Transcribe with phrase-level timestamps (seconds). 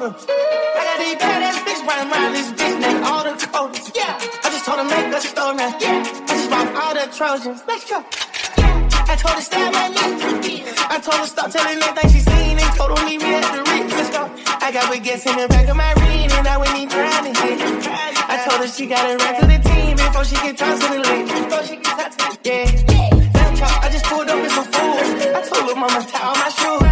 [0.00, 0.30] switched.
[0.30, 3.86] I got these badass bitch running around this bitch named all the coders.
[3.92, 5.60] Yeah, I just told her make a story.
[5.76, 7.60] Yeah, I just bought all the Trojans.
[7.68, 7.98] Let's go.
[9.10, 10.64] I told her stab my knee.
[10.88, 13.60] I told her stop telling everything she seen and told her meet me at the
[13.68, 13.92] Ritz.
[13.92, 14.22] Let's go.
[14.64, 17.32] I got baguettes in the back of my ring and I went in trying to
[17.42, 17.60] hit.
[18.32, 20.86] I told her she got to run to the team before she can talk to
[20.94, 21.28] the league.
[21.28, 23.20] Before she can talk to the yeah.
[23.60, 25.36] Talk, I just pulled up in some food.
[25.36, 26.89] I told her mama tie all my shoes.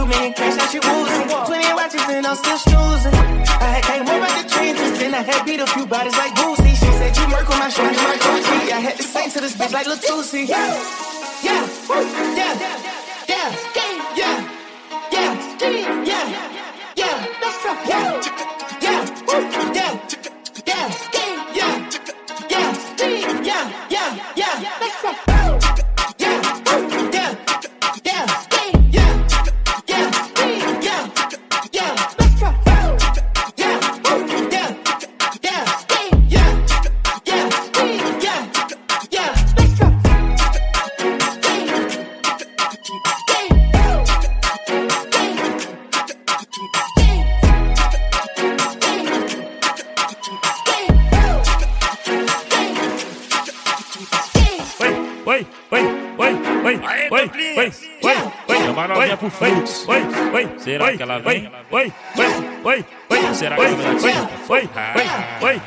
[0.00, 1.28] Two million cash, now she woozing.
[1.44, 3.12] Twenty watches and I'm still snoozing.
[3.12, 6.32] I had came home out the trenches, then I had beat a few bodies like
[6.36, 6.72] Boosie.
[6.72, 8.72] She said you work on my shoulder, my Gucci.
[8.72, 10.48] I had to say to this bitch like Latusi.
[10.48, 10.72] Yeah,
[11.44, 11.68] yeah,
[12.40, 12.54] yeah,
[13.28, 13.52] yeah,
[14.16, 14.40] yeah,
[15.12, 15.36] yeah,
[16.08, 16.26] yeah,
[16.96, 17.26] yeah.
[17.42, 17.70] Let's go.
[17.84, 18.24] Yeah,
[18.80, 20.00] yeah, yeah, yeah,
[20.64, 20.88] yeah,
[22.48, 24.78] yeah, yeah, yeah, yeah, yeah.
[24.80, 25.29] Let's go.
[59.40, 59.90] Fluxo.
[59.90, 60.02] Oi,
[60.34, 61.50] oi, Será oi, que ela oi, vem?
[61.70, 62.26] Oi, oi,
[62.64, 63.94] oi, oi, Será que oi, ela vem?
[63.96, 64.12] oi,
[64.48, 65.08] oi, oi, oi, oi, oi,
[65.42, 65.59] oi,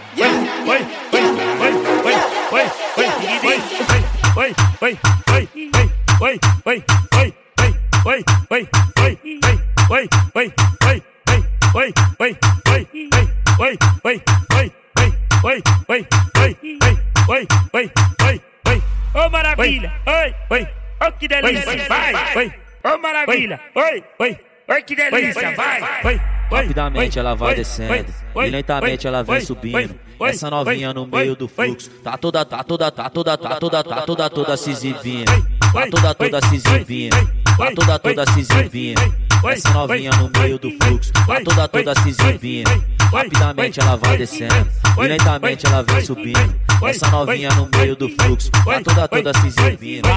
[23.04, 23.60] maravilha!
[23.76, 25.54] oi, oi, Oi que delícia!
[25.56, 25.82] Vai!
[26.06, 29.96] oi, Rapidamente ela vai descendo e lentamente ela vem subindo.
[30.22, 34.02] Essa novinha no meio do fluxo tá toda, tá toda, tá toda, tá toda, tá
[34.02, 35.32] toda, toda se exibindo.
[35.74, 37.16] Tá toda, toda se exibindo.
[37.58, 39.02] Tá toda, toda se exibindo.
[39.46, 42.70] Essa novinha no meio do fluxo tá toda, toda se exibindo.
[43.12, 46.56] Rapidamente ela vai descendo e lentamente ela vem subindo.
[46.86, 50.08] Essa novinha no meio do fluxo tá toda, toda se exibindo.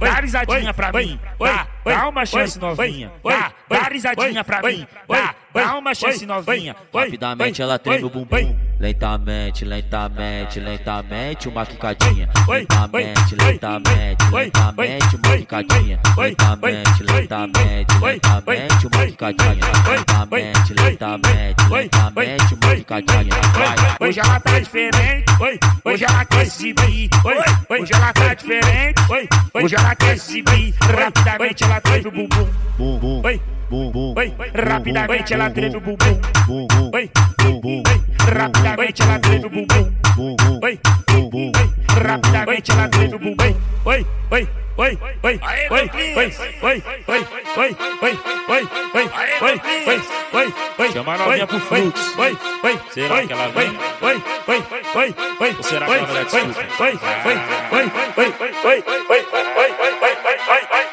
[0.00, 1.18] Dá, risadinha pra mim.
[1.38, 3.10] oi, Dá, dá uma chance novinha.
[3.24, 4.86] Dá, dá risadinha pra mim.
[5.08, 6.76] Dá, dá uma chance novinha.
[6.94, 8.56] Rapidamente ela treme o bumbum.
[8.78, 12.28] Lentamente, lentamente, lentamente, uma quicadinha.
[12.46, 16.00] Lentamente, lentamente, lentamente, uma quicadinha.
[16.16, 19.66] Lentamente, lentamente, lentamente, uma quicadinha.
[19.88, 23.34] Lentamente, lentamente, lentamente, uma quicadinha.
[24.00, 25.24] Hoje ela tá diferente.
[25.84, 26.46] Hoje ela quer
[27.24, 29.00] oi, Hoje ela tá diferente.
[29.54, 30.74] Hoje ela exibir.
[30.80, 32.48] Rapidamente ela treme o bumbum.
[32.76, 33.40] Bum, bum, oi,
[33.70, 36.20] bum, bum, oi, Rapidamente ela treme o bumbum.
[36.46, 37.82] bum, bum, oi, bum, bum,
[38.18, 39.92] Rapidamente ela treme o bumbum.
[40.16, 41.52] bum, bum, oi, bum, bum,
[41.88, 43.46] Rapidamente ela treme o bumbum.
[43.84, 45.40] oi, oi, oi, oi,
[45.70, 47.76] oi, oi, oi, oi, oi, oi, oi,
[48.48, 50.00] oi, oi, oi,
[50.32, 52.22] oi, oi, Chama a novinha oi, pro fluxo.
[52.22, 53.78] oi, oi, Será oi, que ela oi, vem?
[54.00, 54.62] oi, oi,
[54.94, 56.84] oi, oi, Ou será que oi, ela vai dar oi, desculpa?
[56.84, 56.94] oi,
[57.24, 57.36] oi,
[57.72, 57.86] oi,
[58.16, 60.87] oi, oi, oi, oi, oi, oi, oi, oi, oi, oi,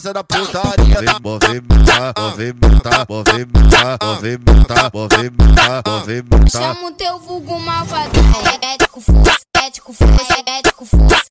[0.00, 6.50] gosta da putaria, movimenta, movimenta, movimenta, movimenta, movimenta, movimenta.
[6.50, 8.22] Chama o teu vulgo malvadão.
[8.62, 11.30] Ético força, ético força, ético força.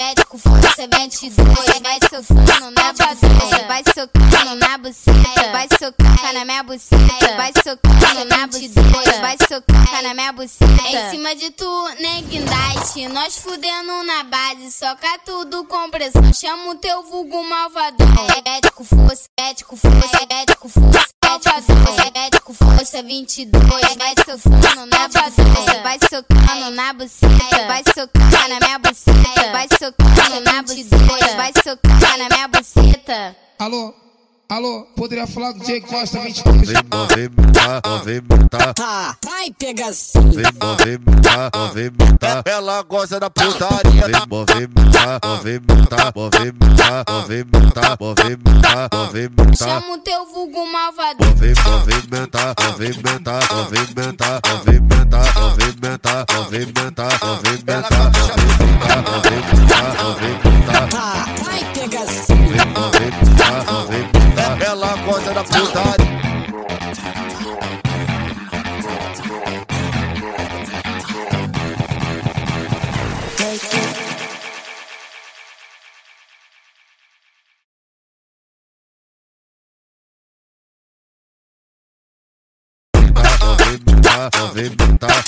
[0.00, 6.44] Ético força, mente dois, vai socando na buceta, vai socando na buceta, vai socar na
[6.44, 9.67] minha buceta, vai socando na buceta, vai socar
[10.08, 10.88] na minha buceta.
[10.88, 16.32] Em cima de tu, nem guindaste, nós fudendo na base, soca tudo com pressão.
[16.32, 18.06] Chama o teu vulgo malvadão.
[18.44, 21.08] Ético força, ético força, ético força.
[22.14, 23.60] Ético força 22,
[23.96, 30.40] vai socando na buceta, vai socando na buceta, vai socar na minha buceta, vai socando
[30.40, 33.36] na buceta, vai socar na minha buceta.
[33.58, 34.07] Alô?
[34.50, 34.86] Alô?
[34.96, 36.72] Poderia falar com o Jay Costa 22?
[36.90, 40.22] Movimenta, movimenta, Tá, vai pegação.
[40.22, 49.54] movimenta, movimenta, ela gosta da putaria, movimenta, movimenta, movimenta, movimenta, movimenta, movimenta.
[49.54, 51.28] Chama o teu vulgo malvadão.
[51.28, 57.84] Movimenta, movimenta, movimenta, movimenta, movimenta, movimenta, movimenta, movimenta,
[60.02, 62.27] movimenta, Tá, vai pegação
[64.68, 66.08] ela gosta da putaria.
[84.52, 85.24] vem botar.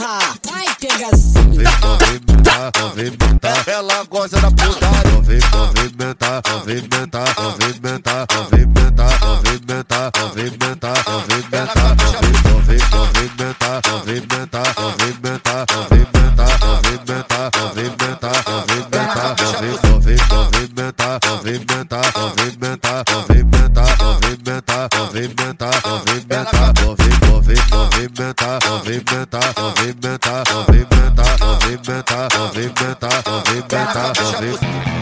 [2.94, 3.64] Vem, vem vem.
[3.66, 5.22] Ela gosta da putaria.
[5.22, 5.40] Vem,
[5.75, 6.81] vem botar, vem
[8.50, 8.79] vem vem
[10.40, 14.75] vem mentar, ó vem mentar, ó vem, ó vem, ó vem mentar, ó vem mentar,
[14.76, 19.34] ó vem mentar, ó vem mentar, ó vem mentar, ó vem mentar, ó vem mentar,
[19.38, 23.44] ó vem, ó vem, ó vem mentar, ó vem mentar, ó vem mentar, ó vem
[23.44, 27.88] mentar, ó vem mentar, ó vem mentar, ó vem mentar, ó vem, ó vem, ó
[27.90, 33.42] vem mentar, ó vem mentar, ó vem mentar, ó vem mentar, ó vem mentar, ó
[33.44, 35.00] vem mentar, ó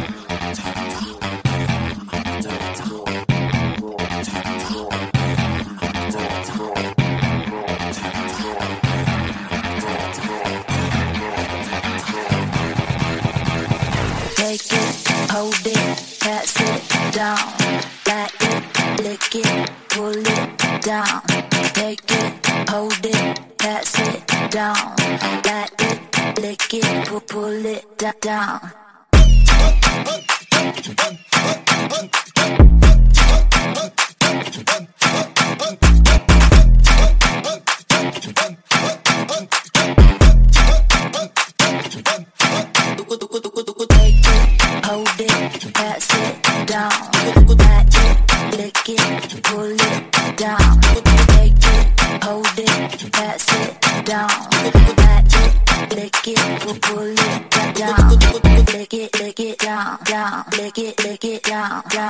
[27.98, 28.87] down.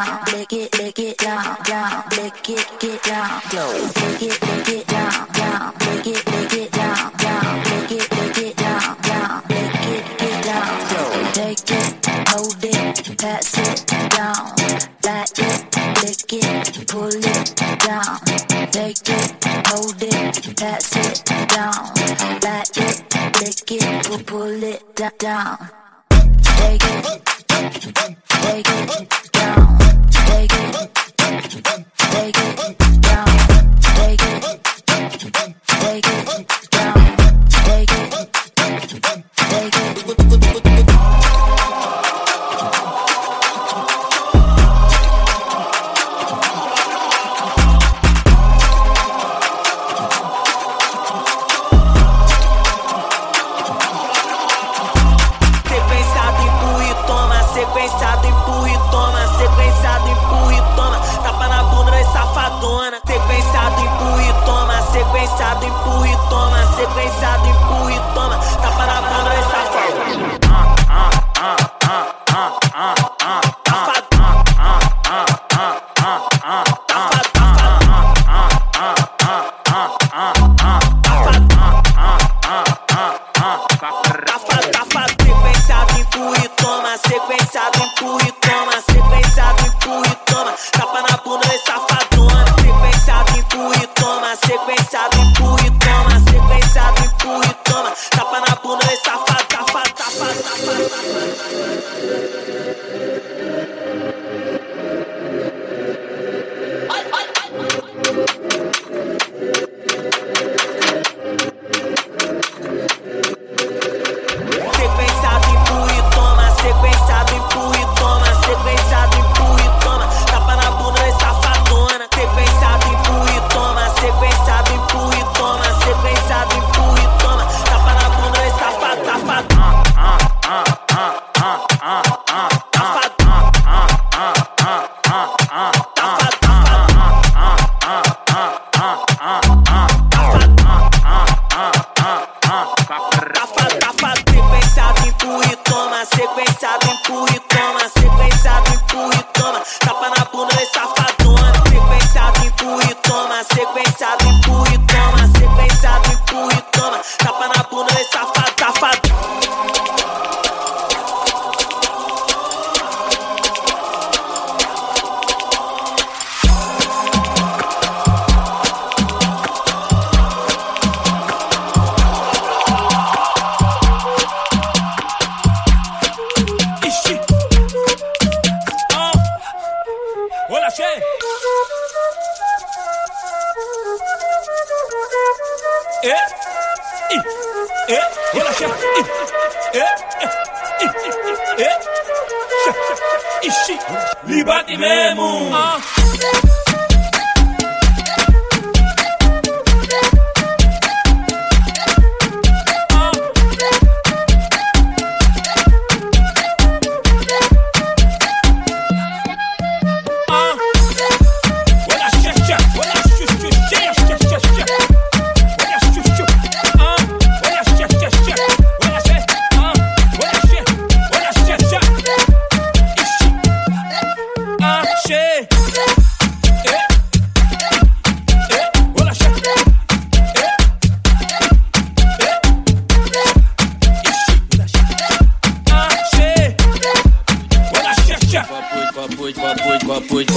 [0.05, 0.25] Down.
[0.33, 2.05] Lick it, lick it down, down.
[2.17, 3.67] Lick it, get down, go.
[3.73, 5.75] Lick it, lick it down, down.
[5.81, 7.63] Lick it, lick it down, down.
[7.65, 9.43] Lick it, lick it down, down.
[9.49, 11.03] Lick it, get down, go.
[11.33, 14.55] Take it, hold it, pass it down.
[15.03, 15.61] Back it,
[16.03, 18.19] lick it, pull it down.
[18.71, 22.41] Take it, hold it, pass it down.
[22.41, 23.03] Back it,
[23.41, 25.69] lick it, pull it down.
[26.43, 27.23] Take it,
[28.29, 29.28] take it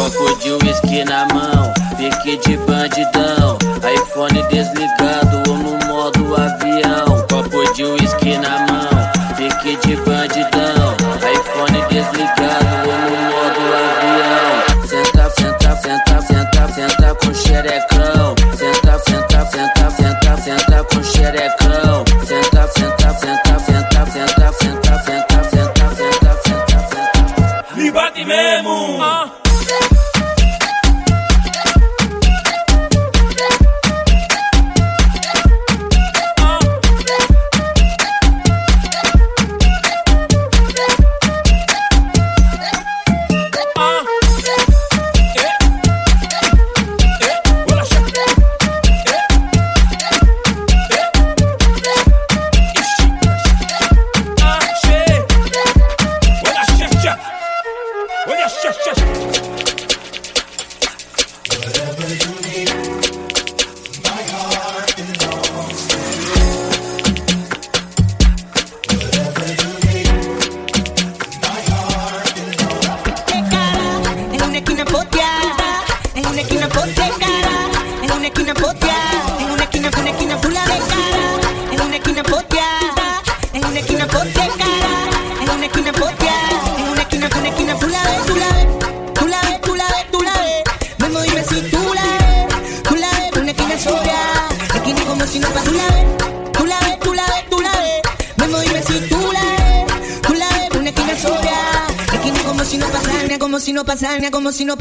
[0.02, 7.28] copo de uísque na mão, pique de bandidão, iPhone desligado ou no modo avião.
[7.30, 8.90] Copo de uísque na mão,
[9.38, 14.88] pique de bandidão, iPhone desligado ou no modo avião.
[14.88, 18.36] Senta, senta, senta, senta, senta com xerecão.
[18.58, 22.04] Senta, senta, senta, senta, senta com xerecão.
[22.26, 27.76] Senta, senta, senta, senta, senta, senta, senta, senta, senta, senta, senta.
[27.76, 29.51] Me bate mesmo!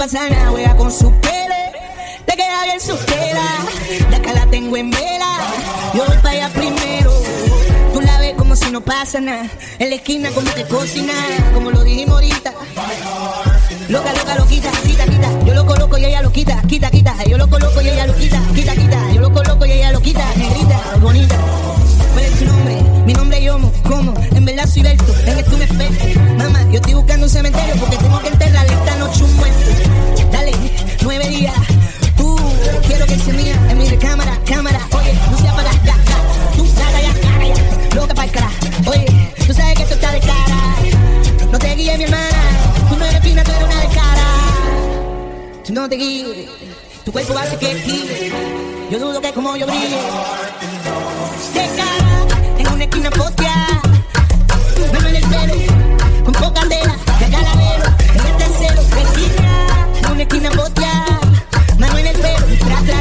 [0.01, 1.55] pasa nada, juega con su pelo.
[2.25, 3.45] Te queda bien su tela.
[4.11, 5.37] La acá tengo en vela.
[5.93, 7.13] Yo voy para allá primero.
[7.93, 9.47] Tú la ves como si no pasa nada.
[9.79, 11.13] En la esquina como que cocina,
[11.53, 12.55] como lo dijimos ahorita.
[13.91, 15.05] Loca, loca, lo quita, quita.
[15.45, 17.15] Yo lo coloco y ella lo quita, quita, quita.
[17.29, 19.13] Yo lo coloco y ella lo quita, quita, quita.
[19.13, 21.37] Yo lo coloco y ella lo quita, negrita, bonita.
[22.15, 22.77] ¿Cuál es tu nombre?
[23.05, 24.15] Mi nombre es Yomo, ¿cómo?
[24.35, 26.21] En verdad soy Berto, en esto me espero.
[26.39, 28.31] Mamá, yo estoy buscando un cementerio porque tengo que
[45.81, 46.51] no te guíes.
[47.05, 48.33] Tu cuerpo hace que tire.
[48.91, 49.97] Yo dudo que como yo brille.
[51.55, 52.27] De cara,
[52.59, 53.81] en una esquina postea.
[54.93, 55.55] Mano en el pelo,
[56.25, 56.95] con poca candela.
[57.19, 57.85] De calavero,
[58.15, 58.81] en el tercero.
[58.83, 61.07] Esquina, en una esquina postea.
[61.79, 63.01] Mano en el pelo, tra, tra,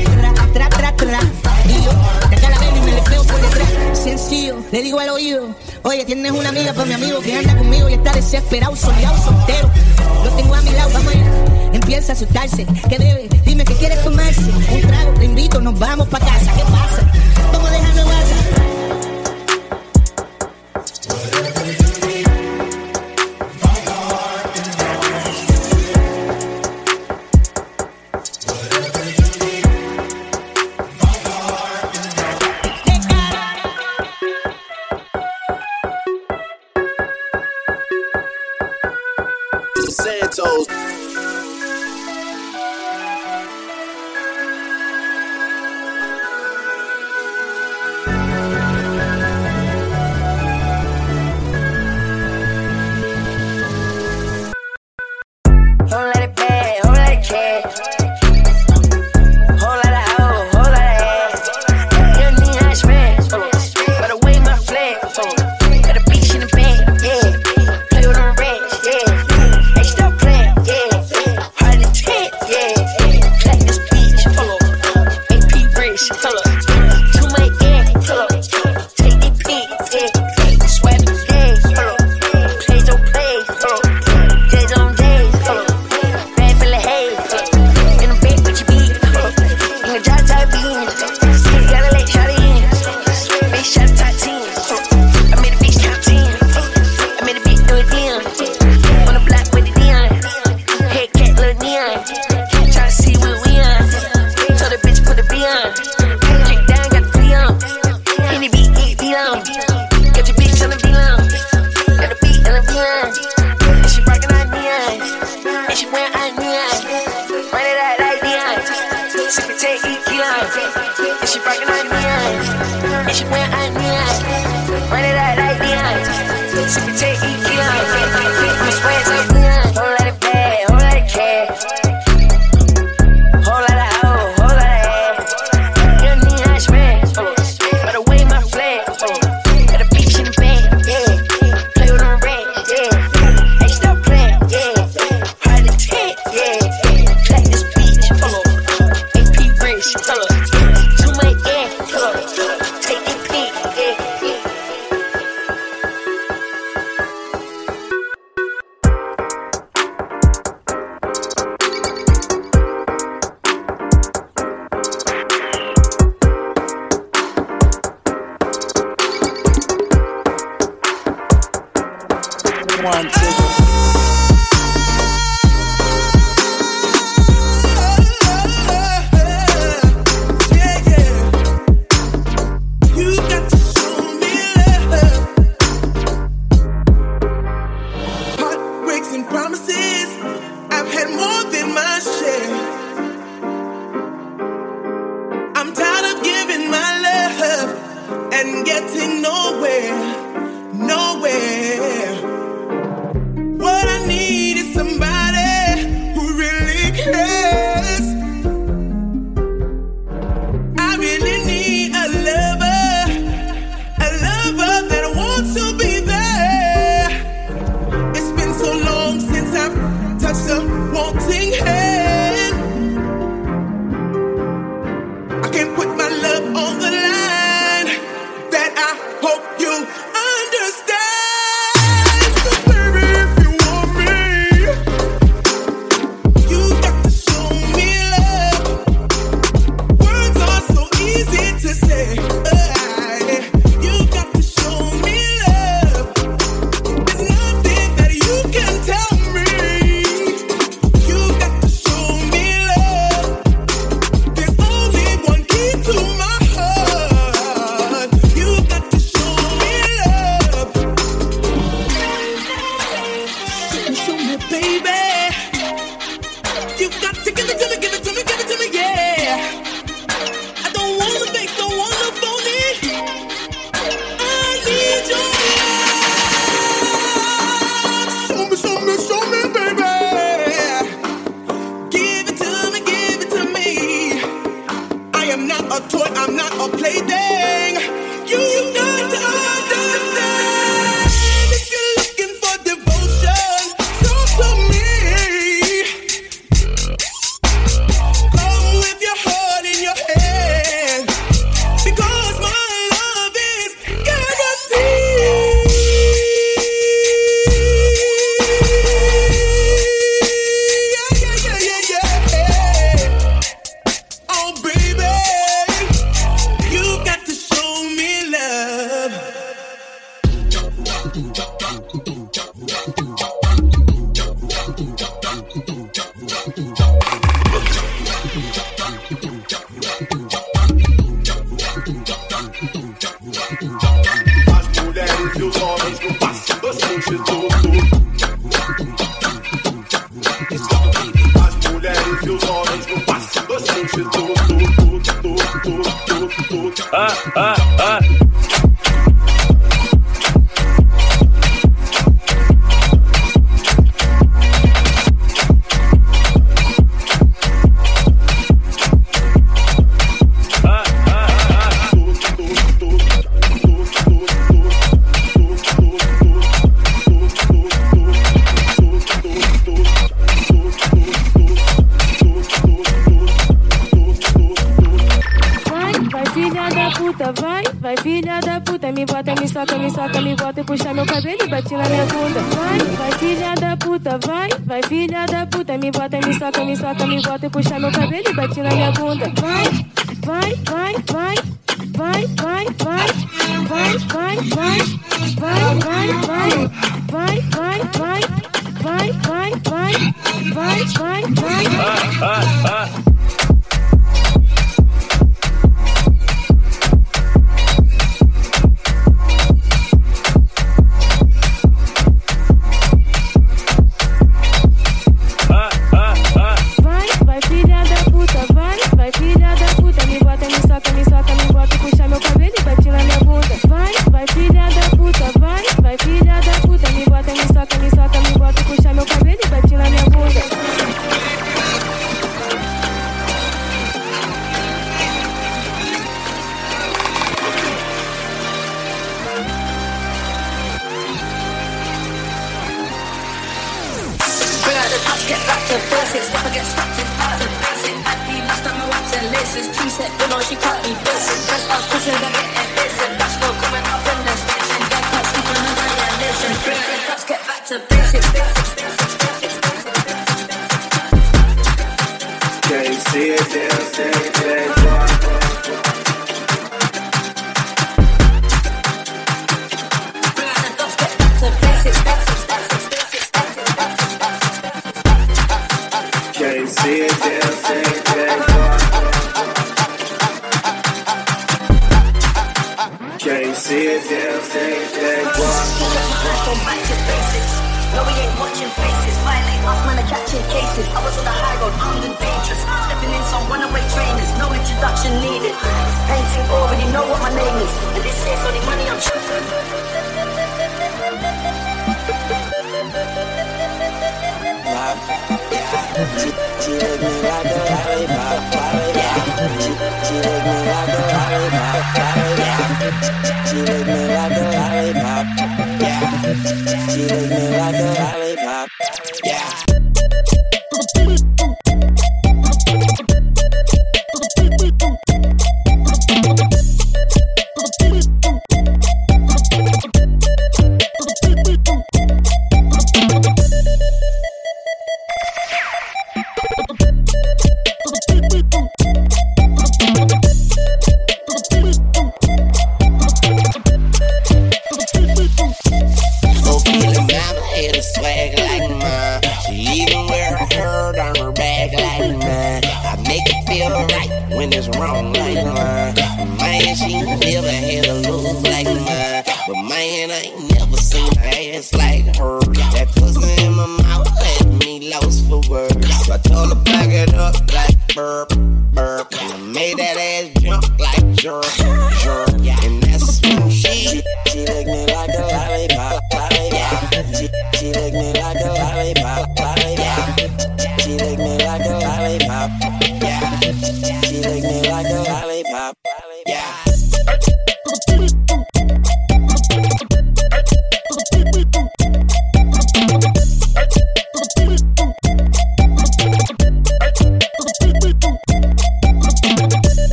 [0.54, 1.20] tra, tra, tra, tra.
[1.66, 4.00] Y y me le pego por detrás.
[4.02, 5.54] Sencillo, le digo al oído.
[5.84, 9.70] Oye, tienes una amiga para mi amigo que anda conmigo y está desesperado, soleado, soltero.
[10.24, 11.49] Lo tengo a mi lado, vamos allá.
[11.74, 12.66] Empieza a asustarse.
[12.90, 13.30] ¿Qué debe?
[13.46, 14.42] Dime qué quieres tomarse.
[14.72, 16.52] Un trago, te invito, nos vamos pa' casa.
[16.54, 17.12] ¿Qué pasa?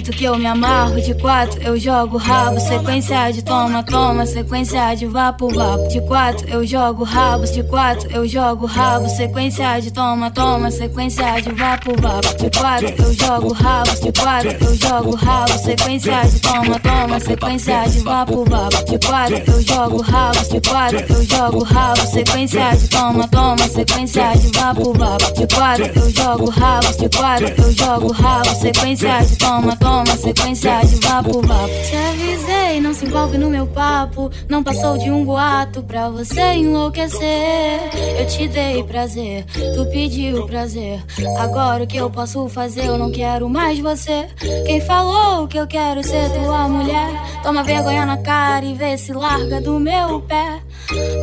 [0.00, 2.58] Jeito que eu me amarro, de quatro eu jogo rabo.
[2.58, 5.88] Sequência de toma, toma, sequência de vapo, vapo.
[5.88, 9.08] De quatro eu jogo rabos, de quatro eu jogo rabo.
[9.10, 12.42] Sequência de toma, toma, sequência de vapo, vapo.
[12.42, 15.58] De quatro eu jogo rabos, de quatro eu jogo rabo.
[15.58, 18.84] Sequência de toma, toma, sequência de vapo, vapo.
[18.84, 22.06] De quatro eu jogo rabos, de quatro eu jogo rabo.
[22.06, 25.32] Sequência de toma, toma, sequência de vapo, vapo.
[25.34, 28.54] De quatro eu jogo rabos, de quatro eu jogo rabo.
[28.54, 29.89] Sequência de toma, toma,
[30.20, 31.68] sequência de vapo, vapo.
[31.88, 34.30] Te avisei, não se envolve no meu papo.
[34.48, 37.80] Não passou de um boato pra você enlouquecer.
[38.18, 41.02] Eu te dei prazer, tu pediu prazer.
[41.38, 42.86] Agora o que eu posso fazer?
[42.86, 44.28] Eu não quero mais você.
[44.66, 47.10] Quem falou que eu quero ser tua mulher?
[47.42, 50.60] Toma vergonha na cara e vê se larga do meu pé.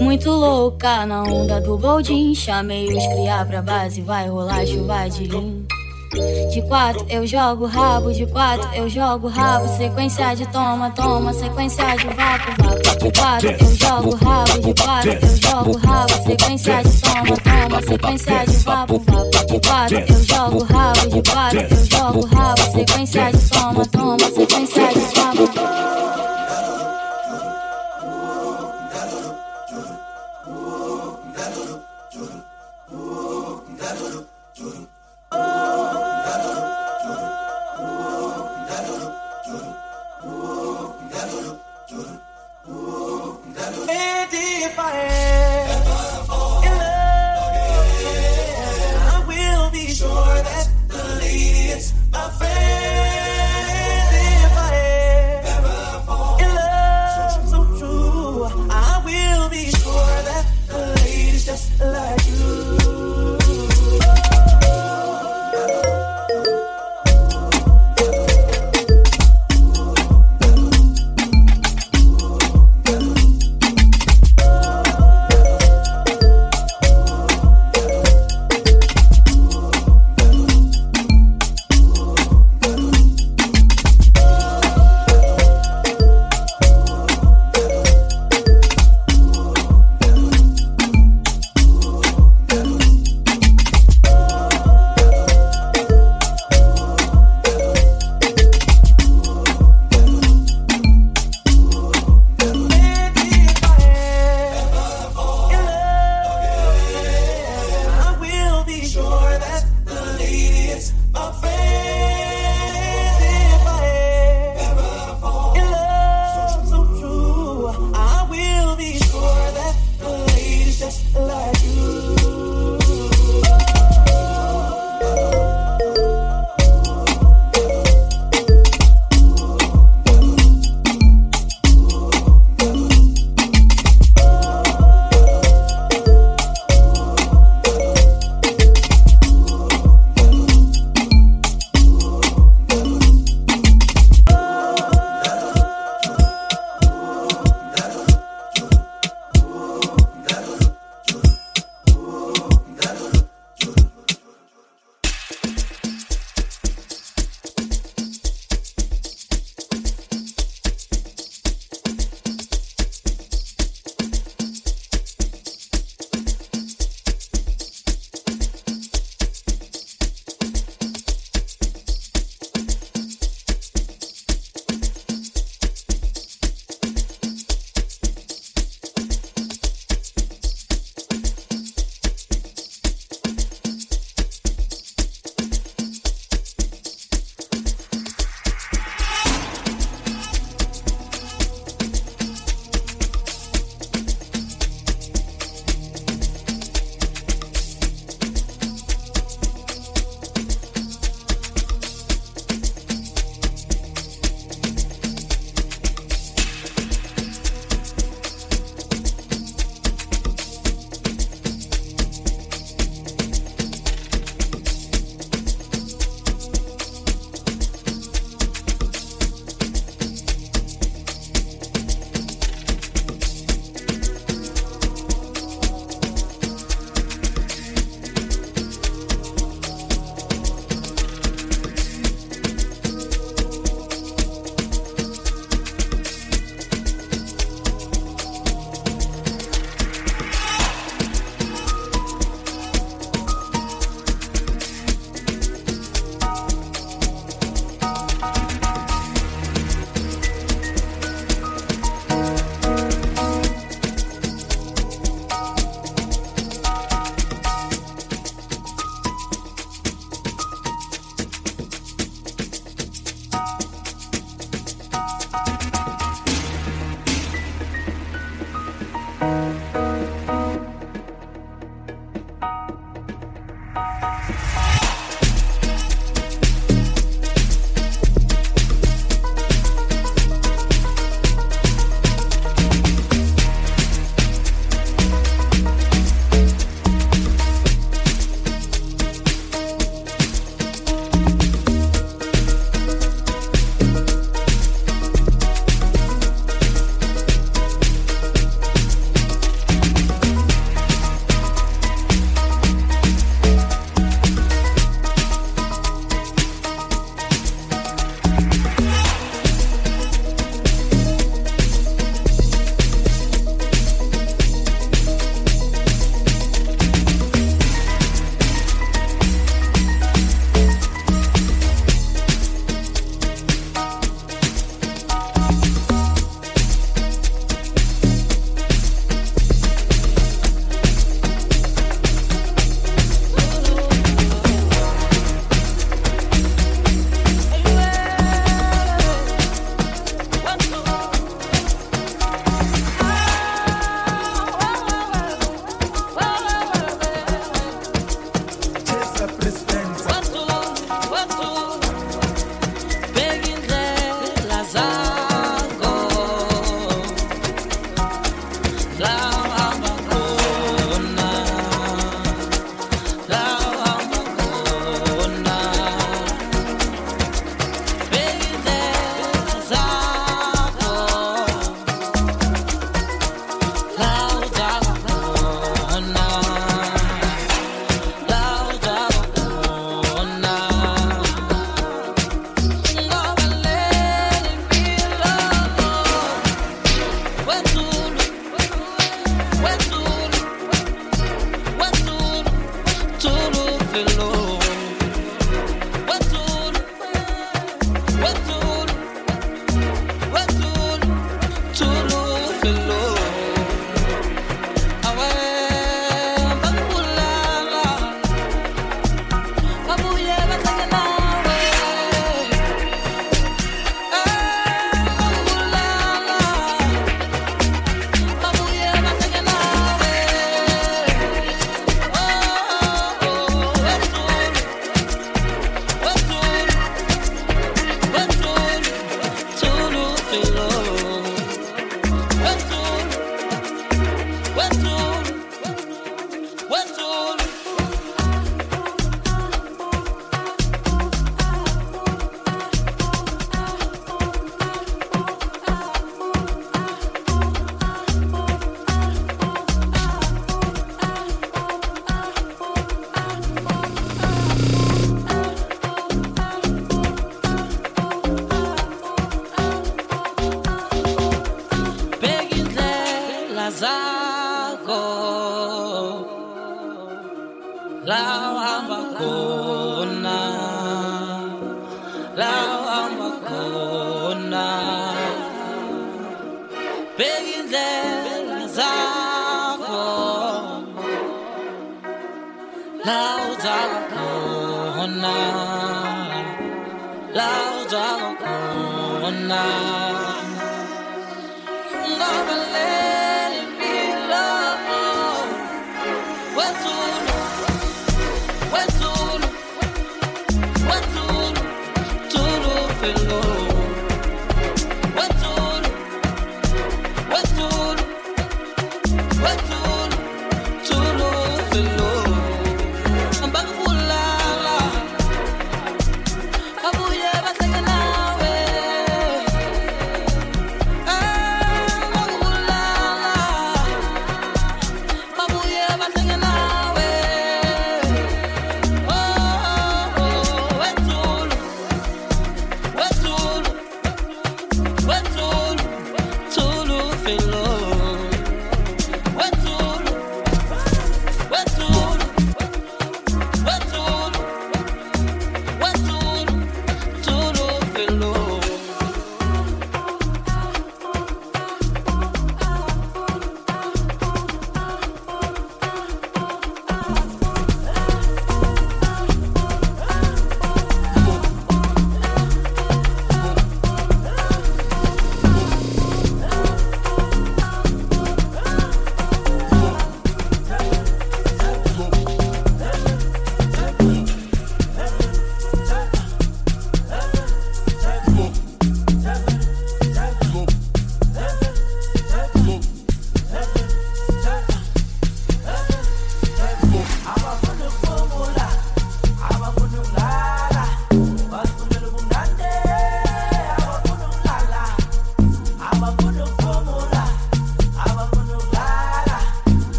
[0.00, 2.34] Muito louca na onda do boldin.
[2.34, 5.66] Chamei os criar pra base, vai rolar chuva de lim.
[6.14, 9.68] De quatro eu jogo rabo, de quatro eu jogo rabo.
[9.76, 13.04] Sequência de toma, toma, sequência de vapo, vapo.
[13.04, 16.14] De quatro eu jogo rabo, de quatro eu jogo rabo.
[16.24, 19.46] Sequência de toma, toma, sequência de vapo, vapo.
[19.46, 22.62] De quatro eu jogo rabo, de quatro eu jogo rabo.
[22.72, 26.03] Sequência de toma, toma, sequência de vapo.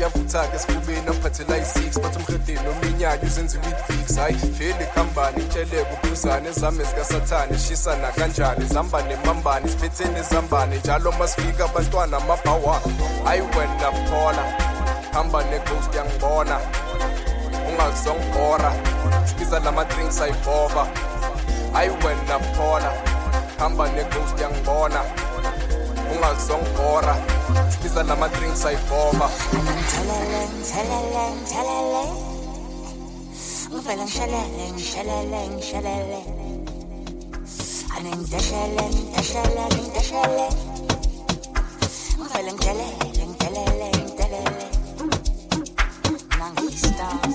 [0.00, 6.48] Uhenry sayavutha-ke esifubeni amphathela i-six bathi umhedeni ominyaka uzenza i-weetfix hayi vele khambani itsheleke uphuzane
[6.48, 12.80] ezame zikasathane shisana kanjani zambane mambane siphetheni ezambane njalo masifika abantwana amabhawa
[13.24, 14.44] hayi wena phola
[15.12, 16.60] hamba neghost yangibona
[17.68, 18.72] ungazongibhora
[19.26, 20.86] sibiza lama-drinks ayibhova.
[21.72, 22.92] Hayi wena phola
[23.58, 25.00] hamba neghost yangibona
[26.20, 27.16] ungazongibhora
[27.82, 29.26] biza nama-drinks ayibhoma
[33.76, 34.40] uvele ngishele
[34.74, 35.94] ngishele ngishele
[37.96, 40.46] ane ngideshele ngideshele ngideshele
[42.22, 44.66] uvele ngidelele ngidelele ngidelele
[46.38, 47.29] nangistar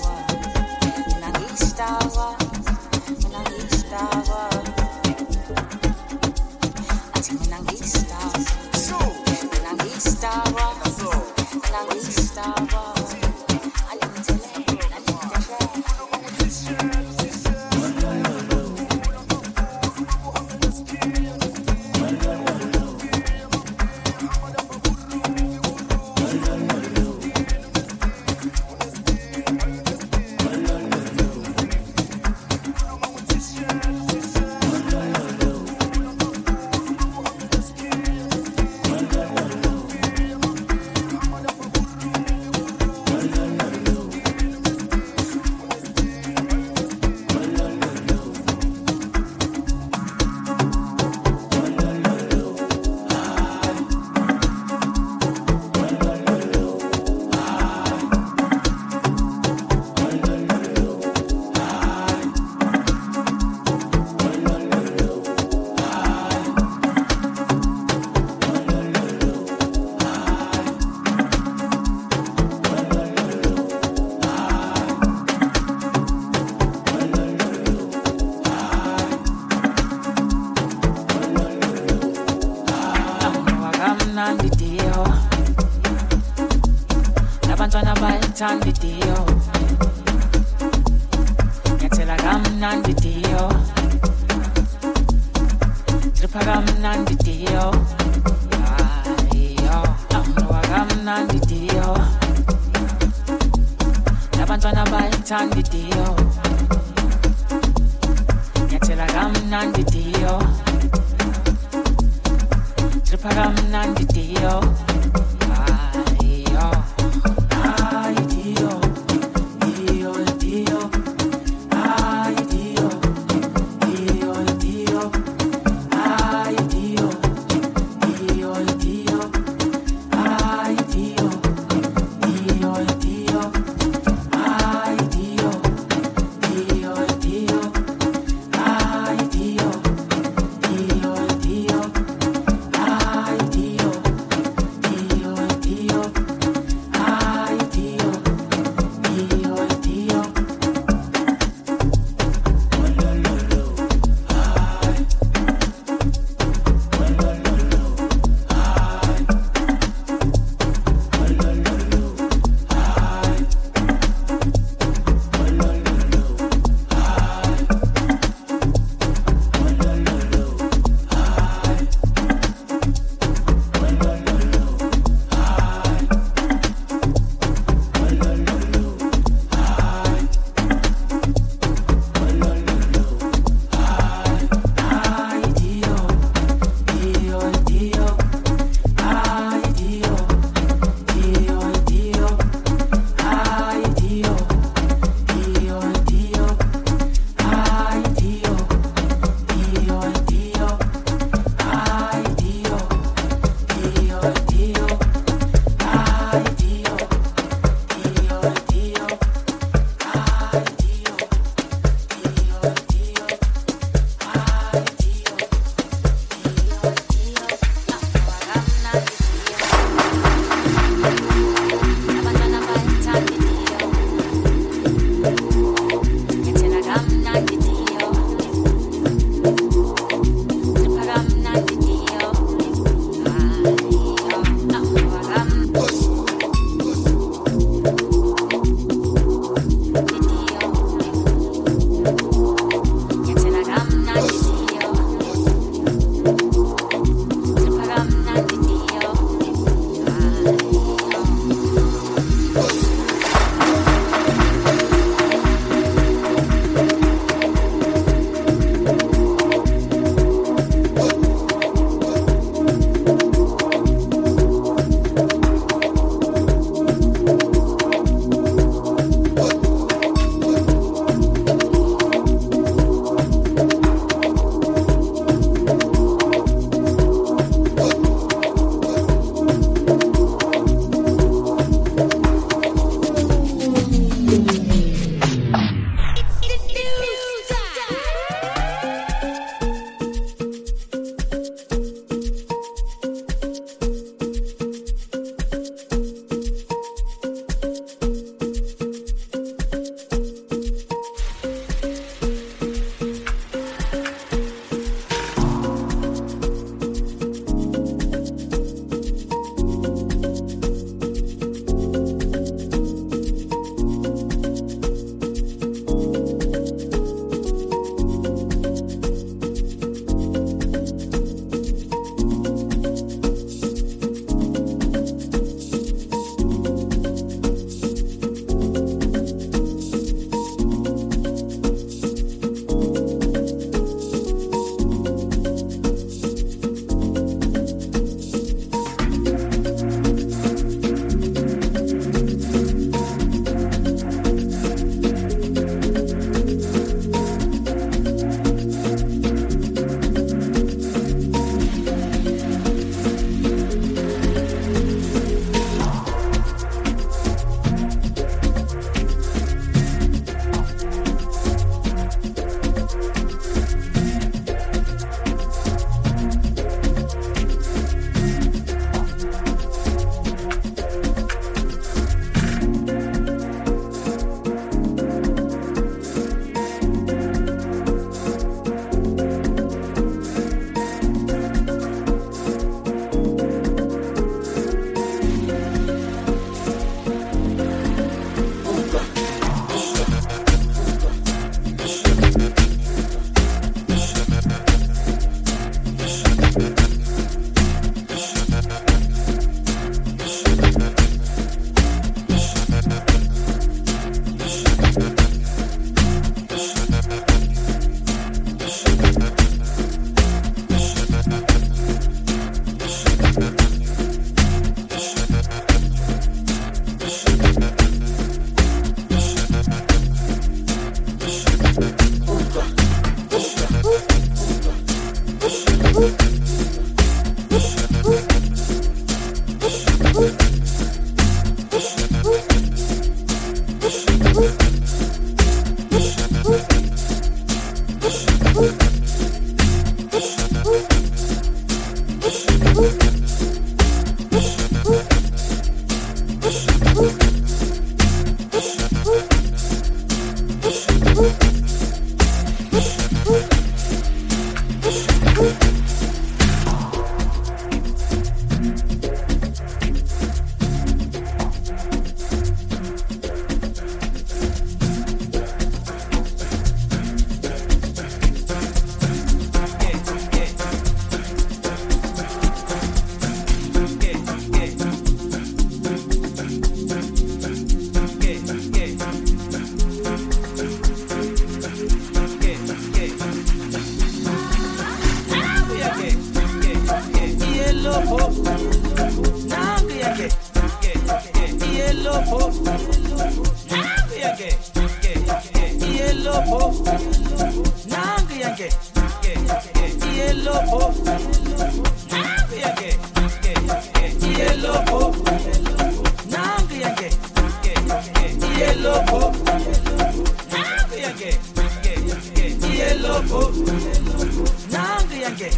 [515.46, 515.52] yeah,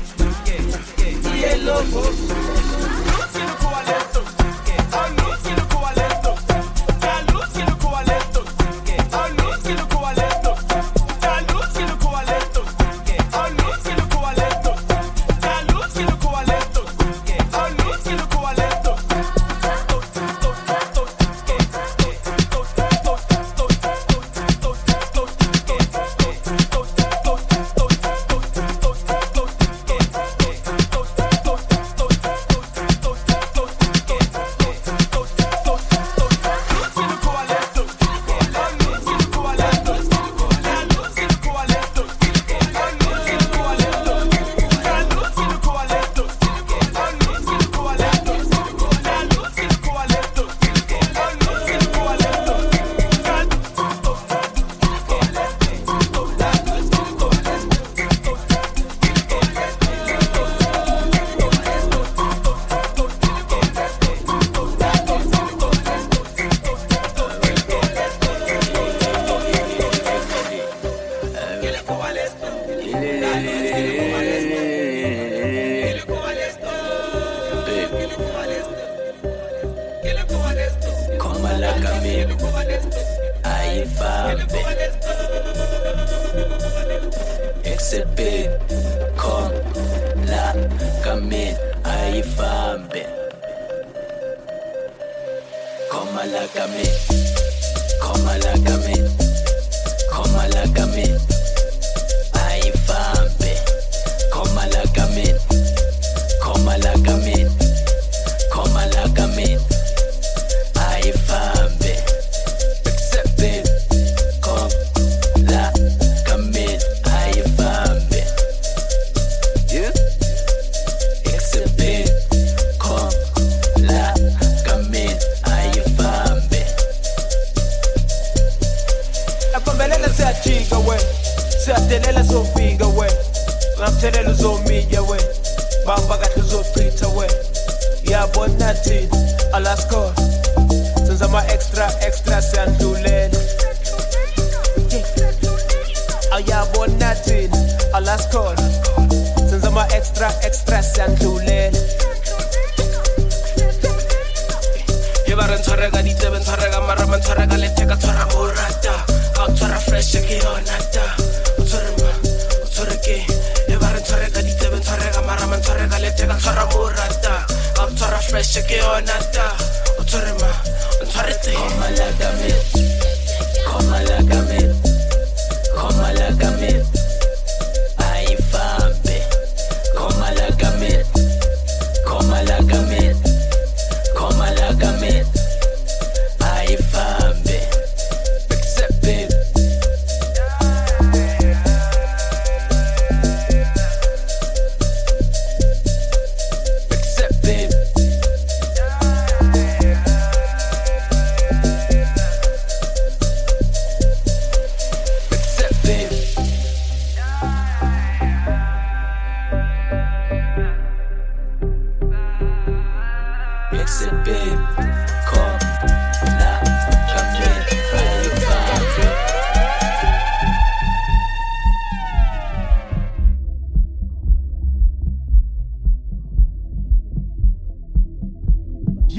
[0.47, 2.18] yeah, yeah, yeah, yeah,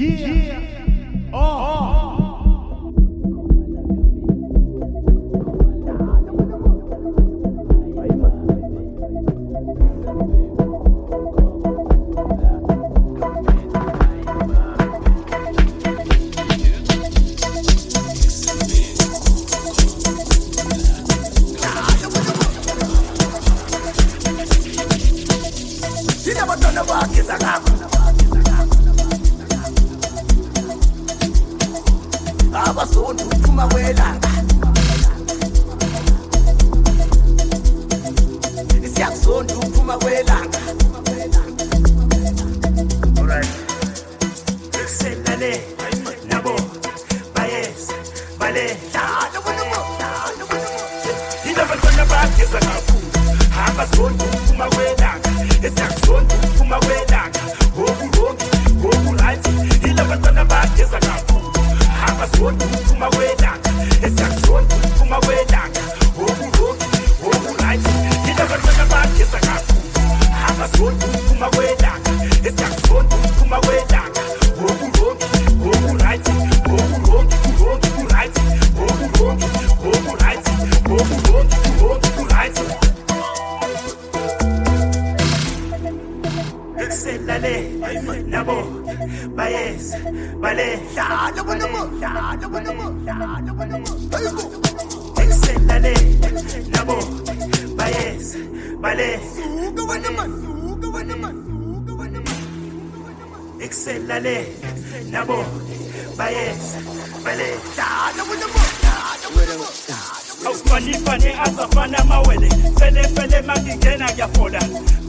[0.00, 1.28] Yeah.
[1.30, 1.69] Oh.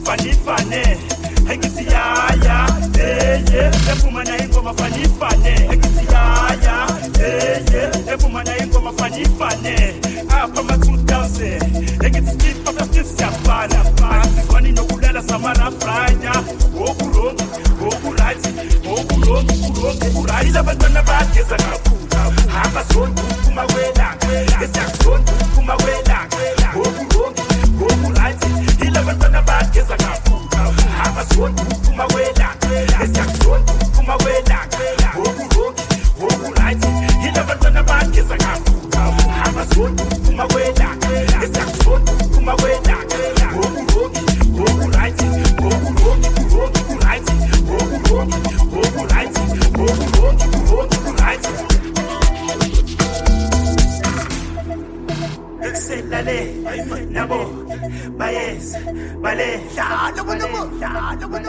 [0.04, 0.98] fanifane
[1.48, 2.66] hekisiyaya
[2.98, 6.86] yeye epuma na ingoma fanifane hekisiyaya
[7.20, 9.94] yeye epuma na ingoma fanifane
[10.42, 11.58] apa matsudanse
[12.04, 13.84] ekitisikipapatisiyafana
[14.22, 16.32] asifani nokulala samarafraya
[16.88, 17.44] okulongi
[17.86, 18.48] okulati
[18.98, 22.06] okulongi kulongi kulaila abantwana bageza kakhulu
[22.52, 24.16] hamba ya, kumawelanga
[24.64, 25.32] esiyakuzondi
[31.22, 31.54] Amazon,
[31.86, 32.48] kumawela
[33.02, 33.72] esiyakuzona
[34.14, 34.52] kumawela
[61.20, 61.30] God.
[61.32, 61.41] Look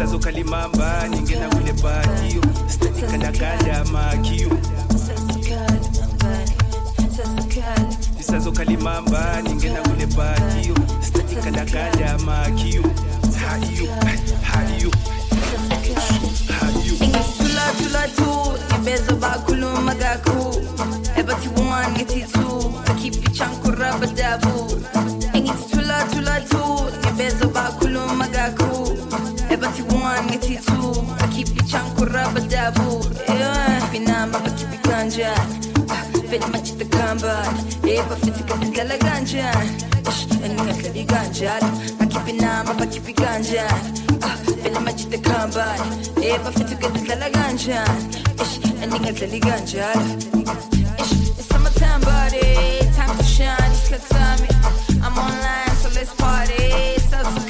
[0.00, 4.50] sazokali mamba ninge na kule batio sitanikandakanda makiyo.
[8.18, 12.82] sisazokali mamba ninge na kule batio sitanikandakanda makio
[13.46, 13.90] hayo
[14.42, 14.90] hayo.
[17.00, 19.16] Ingisilatulatu ibezo
[19.80, 20.56] magaku.
[21.16, 22.72] Ebati one, wangethi two.
[22.86, 24.69] Bakhiphi chankurabadabu
[35.20, 35.34] kanca
[36.32, 37.48] Benim açıkta kan var
[37.86, 39.52] Hep affeti kadın kala kanca
[40.44, 41.60] En nefleri kanca
[42.02, 43.68] Rakibi nama rakibi kanca
[44.64, 45.78] Benim açıkta kan var
[46.22, 47.84] Hep affeti kadın kala kanca
[48.84, 49.92] En nefleri kanca
[51.38, 54.48] It's summertime body Time to shine, Just it's like me.
[55.02, 57.00] I'm online, so let's party.
[57.10, 57.16] So.
[57.16, 57.49] awesome